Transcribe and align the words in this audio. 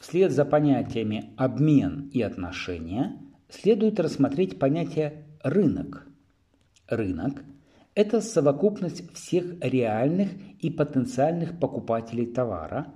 Вслед 0.00 0.32
за 0.32 0.46
понятиями 0.46 1.34
«обмен» 1.36 2.08
и 2.14 2.22
«отношения» 2.22 3.18
следует 3.50 4.00
рассмотреть 4.00 4.58
понятие 4.58 5.26
«рынок». 5.42 6.06
Рынок– 6.88 7.44
это 7.94 8.22
совокупность 8.22 9.12
всех 9.12 9.44
реальных 9.60 10.30
и 10.58 10.70
потенциальных 10.70 11.60
покупателей 11.60 12.24
товара, 12.24 12.94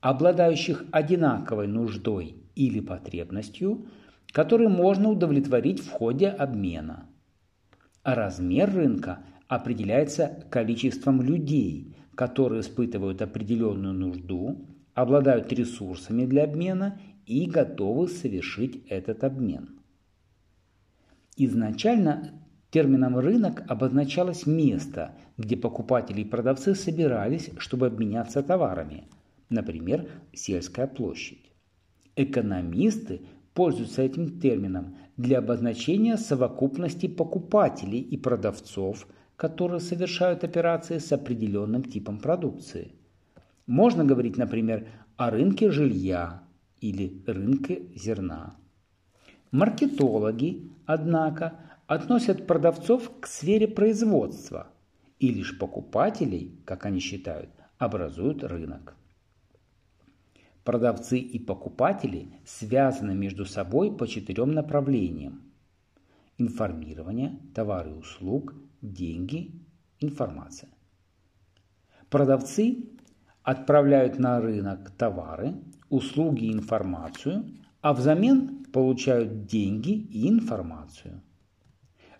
обладающих 0.00 0.84
одинаковой 0.92 1.66
нуждой 1.66 2.36
или 2.54 2.78
потребностью, 2.78 3.88
которые 4.30 4.68
можно 4.68 5.10
удовлетворить 5.10 5.80
в 5.80 5.90
ходе 5.90 6.28
обмена. 6.28 7.08
Размер 8.04 8.72
рынка 8.72 9.24
определяется 9.48 10.46
количеством 10.48 11.22
людей, 11.22 11.96
которые 12.14 12.60
испытывают 12.60 13.20
определенную 13.20 13.94
нужду, 13.94 14.68
обладают 14.96 15.52
ресурсами 15.52 16.26
для 16.26 16.42
обмена 16.44 17.00
и 17.24 17.46
готовы 17.46 18.08
совершить 18.08 18.84
этот 18.88 19.22
обмен. 19.22 19.78
Изначально 21.36 22.32
термином 22.70 23.16
«рынок» 23.18 23.62
обозначалось 23.68 24.46
место, 24.46 25.14
где 25.36 25.56
покупатели 25.56 26.22
и 26.22 26.24
продавцы 26.24 26.74
собирались, 26.74 27.50
чтобы 27.58 27.86
обменяться 27.86 28.42
товарами, 28.42 29.04
например, 29.50 30.08
сельская 30.32 30.88
площадь. 30.88 31.52
Экономисты 32.16 33.20
пользуются 33.54 34.02
этим 34.02 34.40
термином 34.40 34.96
для 35.16 35.38
обозначения 35.38 36.16
совокупности 36.16 37.06
покупателей 37.06 38.00
и 38.00 38.16
продавцов 38.16 39.06
которые 39.36 39.80
совершают 39.80 40.44
операции 40.44 40.98
с 40.98 41.12
определенным 41.12 41.84
типом 41.84 42.18
продукции. 42.18 42.92
Можно 43.66 44.04
говорить, 44.04 44.36
например, 44.36 44.88
о 45.16 45.30
рынке 45.30 45.70
жилья 45.70 46.42
или 46.80 47.22
рынке 47.26 47.82
зерна. 47.94 48.56
Маркетологи, 49.50 50.70
однако, 50.86 51.58
относят 51.86 52.46
продавцов 52.46 53.10
к 53.20 53.26
сфере 53.26 53.66
производства, 53.66 54.68
и 55.18 55.30
лишь 55.30 55.58
покупателей, 55.58 56.60
как 56.64 56.84
они 56.84 57.00
считают, 57.00 57.50
образуют 57.78 58.44
рынок. 58.44 58.96
Продавцы 60.64 61.18
и 61.18 61.38
покупатели 61.38 62.28
связаны 62.44 63.14
между 63.14 63.46
собой 63.46 63.96
по 63.96 64.06
четырем 64.06 64.52
направлениям. 64.52 65.42
Информирование, 66.38 67.38
товары 67.54 67.90
и 67.90 67.94
услуг, 67.94 68.54
деньги, 68.82 69.52
информация. 70.00 70.70
Продавцы 72.10 72.95
отправляют 73.46 74.18
на 74.18 74.40
рынок 74.40 74.90
товары, 74.98 75.54
услуги 75.88 76.46
и 76.46 76.52
информацию, 76.52 77.44
а 77.80 77.94
взамен 77.94 78.64
получают 78.72 79.46
деньги 79.46 79.92
и 79.92 80.28
информацию. 80.28 81.22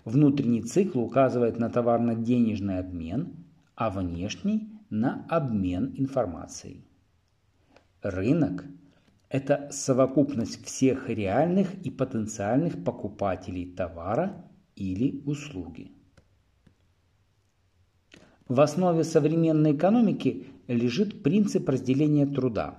Внутренний 0.05 0.63
цикл 0.63 1.01
указывает 1.01 1.59
на 1.59 1.69
товарно-денежный 1.69 2.79
обмен, 2.79 3.45
а 3.75 3.91
внешний– 3.91 4.71
на 4.91 5.27
обмен 5.29 5.95
информацией. 5.97 6.87
Рынок– 8.03 8.65
это 9.29 9.69
совокупность 9.73 10.65
всех 10.65 11.11
реальных 11.11 11.75
и 11.85 11.91
потенциальных 11.91 12.85
покупателей 12.85 13.75
товара 13.75 14.45
или 14.77 15.23
услуги. 15.27 15.96
В 18.49 18.61
основе 18.61 19.03
современной 19.03 19.73
экономики 19.73 20.47
лежит 20.69 21.25
принцип 21.25 21.69
разделения 21.69 22.27
труда. 22.27 22.79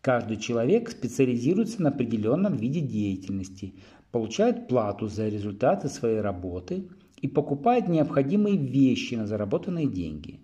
Каждый 0.00 0.36
человек 0.36 0.90
специализируется 0.90 1.82
на 1.82 1.88
определенном 1.88 2.56
виде 2.56 2.80
деятельности, 2.80 3.74
получает 4.12 4.68
плату 4.68 5.08
за 5.08 5.26
результаты 5.26 5.88
своей 5.88 6.20
работы 6.20 6.88
и 7.20 7.26
покупает 7.26 7.88
необходимые 7.88 8.56
вещи 8.56 9.14
на 9.14 9.26
заработанные 9.26 9.88
деньги. 9.88 10.40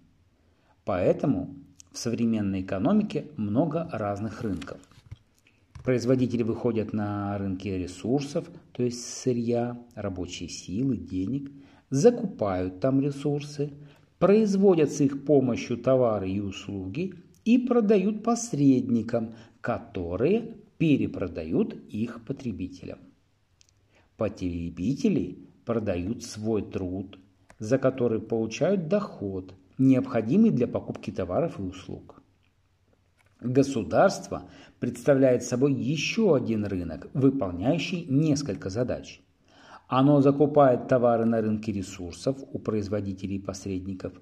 Поэтому 0.85 1.55
в 1.93 1.99
современной 1.99 2.63
экономике 2.63 3.27
много 3.37 3.89
разных 3.93 4.43
рынков. 4.43 4.79
Производители 5.85 6.43
выходят 6.43 6.93
на 6.93 7.39
рынки 7.39 7.69
ресурсов, 7.69 8.49
то 8.73 8.83
есть 8.83 9.05
сырья, 9.05 9.79
рабочей 9.95 10.49
силы, 10.49 10.97
денег, 10.97 11.53
закупают 11.91 12.81
там 12.81 13.01
ресурсы– 13.01 13.73
производят 14.19 14.93
с 14.93 15.01
их 15.01 15.25
помощью 15.25 15.79
товары 15.79 16.31
и 16.31 16.41
услуги 16.41 17.15
и 17.45 17.59
продают 17.59 18.23
посредникам, 18.23 19.35
которые 19.61 20.57
перепродают 20.79 21.75
их 21.89 22.25
потребителям. 22.25 22.99
Потребители 24.17 25.39
продают 25.65 26.25
свой 26.25 26.63
труд, 26.63 27.19
за 27.59 27.79
который 27.79 28.21
получают 28.21 28.89
доход, 28.89 29.55
необходимый 29.79 30.51
для 30.51 30.67
покупки 30.67 31.11
товаров 31.11 31.59
и 31.59 31.63
услуг. 31.63 32.23
Государство 33.41 34.51
представляет 34.81 35.45
собой 35.45 35.73
еще 35.73 36.35
один 36.35 36.65
рынок, 36.65 37.09
выполняющий 37.15 38.05
несколько 38.09 38.69
задач– 38.69 39.21
оно 39.89 40.21
закупает 40.21 40.87
товары 40.87 41.25
на 41.25 41.41
рынке 41.41 41.73
ресурсов 41.73 42.37
у 42.53 42.59
производителей 42.59 43.37
и 43.37 43.43
посредников, 43.43 44.13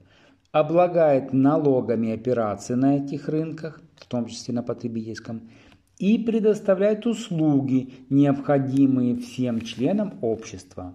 облагает 0.53 1.33
налогами 1.33 2.13
операции 2.13 2.75
на 2.75 2.97
этих 2.97 3.29
рынках, 3.29 3.81
в 3.97 4.07
том 4.07 4.27
числе 4.27 4.55
на 4.55 4.63
потребительском, 4.63 5.51
и 5.99 6.19
предоставляет 6.19 7.07
услуги, 7.07 7.95
необходимые 8.11 9.17
всем 9.17 9.61
членам 9.61 10.19
общества. 10.23 10.95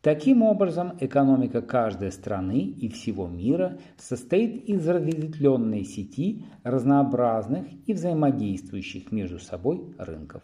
Таким 0.00 0.42
образом, 0.42 0.96
экономика 1.00 1.60
каждой 1.60 2.12
страны 2.12 2.60
и 2.60 2.88
всего 2.88 3.26
мира 3.26 3.78
состоит 3.98 4.64
из 4.64 4.86
разветвленной 4.88 5.84
сети 5.84 6.44
разнообразных 6.62 7.66
и 7.86 7.92
взаимодействующих 7.92 9.12
между 9.12 9.38
собой 9.38 9.94
рынков. 9.98 10.42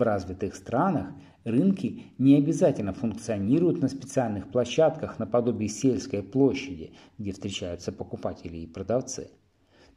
В 0.00 0.02
развитых 0.02 0.54
странах 0.54 1.08
рынки 1.44 2.04
не 2.16 2.36
обязательно 2.36 2.94
функционируют 2.94 3.82
на 3.82 3.88
специальных 3.88 4.50
площадках 4.50 5.18
наподобие 5.18 5.68
сельской 5.68 6.22
площади, 6.22 6.94
где 7.18 7.32
встречаются 7.32 7.92
покупатели 7.92 8.56
и 8.56 8.66
продавцы. 8.66 9.30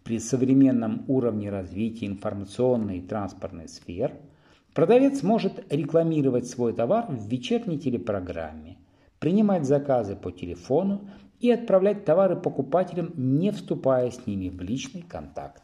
При 0.04 0.20
современном 0.20 1.06
уровне 1.08 1.50
развития 1.50 2.08
информационной 2.08 2.98
и 2.98 3.08
транспортной 3.08 3.70
сфер 3.70 4.12
продавец 4.74 5.24
может 5.24 5.72
рекламировать 5.72 6.50
свой 6.50 6.74
товар 6.74 7.06
в 7.10 7.26
вечерней 7.30 7.80
телепрограмме, 7.80 8.80
принимать 9.20 9.64
заказы 9.64 10.18
по 10.18 10.34
телефону 10.34 11.08
и 11.40 11.50
отправлять 11.50 12.04
товары 12.04 12.36
покупателям, 12.36 13.14
не 13.16 13.52
вступая 13.52 14.12
с 14.12 14.28
ними 14.28 14.50
в 14.50 14.60
личный 14.60 15.04
контакт. 15.04 15.64